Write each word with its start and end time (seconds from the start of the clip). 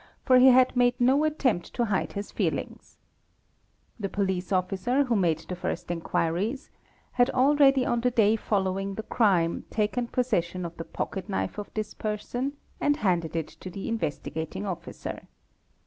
—The 0.25 1.25
police 4.11 4.51
officer 4.51 5.03
who 5.03 5.15
made 5.15 5.37
the 5.39 5.55
first 5.55 5.91
inquiries 5.91 6.71
had 7.11 7.29
already 7.29 7.85
on 7.85 8.01
the 8.01 8.09
day 8.09 8.35
following 8.35 8.95
the 8.95 9.03
crime 9.03 9.65
taken 9.69 10.07
possession 10.07 10.65
of 10.65 10.75
the 10.77 10.85
pocket 10.85 11.29
knife 11.29 11.59
of 11.59 11.71
this 11.75 11.93
person 11.93 12.53
and 12.79 12.97
handed 12.97 13.35
it 13.35 13.49
to 13.49 13.69
the 13.69 13.87
Investigating 13.87 14.65
Officer. 14.65 15.27